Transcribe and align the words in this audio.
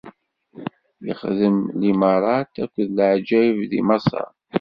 Ixdem 1.11 1.57
limaṛat 1.81 2.53
akked 2.63 2.87
leɛǧayeb 2.97 3.57
di 3.71 3.81
Maṣer. 3.87 4.29